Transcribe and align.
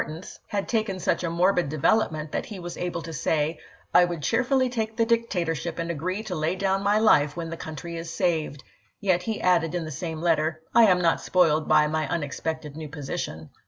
tance 0.03 0.39
had 0.47 0.67
taken 0.67 0.99
such 0.99 1.23
a 1.23 1.29
morbid 1.29 1.69
development 1.69 2.31
that 2.31 2.47
he 2.47 2.57
was 2.57 2.75
able 2.75 3.03
to 3.03 3.13
say: 3.13 3.59
"I 3.93 4.03
would 4.03 4.23
cheerfully 4.23 4.67
take 4.67 4.97
the 4.97 5.05
dictatorship 5.05 5.77
and 5.77 5.91
agree 5.91 6.23
to 6.23 6.33
lay 6.33 6.55
down 6.55 6.81
my 6.81 6.97
life 6.97 7.37
when 7.37 7.51
the 7.51 7.55
country 7.55 7.97
is 7.97 8.11
saved"; 8.11 8.63
yet 8.99 9.21
he 9.21 9.39
added 9.39 9.75
in 9.75 9.85
the 9.85 9.91
same 9.91 10.17
la^s'^own 10.17 10.23
letter," 10.23 10.61
I 10.73 10.85
am 10.85 11.01
not 11.01 11.21
spoiled 11.21 11.67
by 11.67 11.85
my 11.85 12.07
unexpected 12.07 12.75
new 12.75 12.87
^K'. 12.89 12.93
position." 12.93 13.49